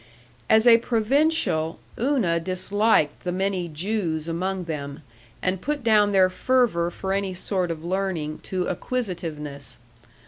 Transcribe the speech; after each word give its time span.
As 0.49 0.65
a 0.65 0.79
provincial, 0.79 1.77
Una 1.99 2.39
disliked 2.39 3.21
the 3.23 3.31
many 3.31 3.67
Jews 3.67 4.27
among 4.27 4.63
them, 4.63 5.03
and 5.43 5.61
put 5.61 5.83
down 5.83 6.11
their 6.11 6.27
fervor 6.31 6.89
for 6.89 7.13
any 7.13 7.35
sort 7.35 7.69
of 7.69 7.83
learning 7.85 8.39
to 8.45 8.67
acquisitiveness. 8.67 9.77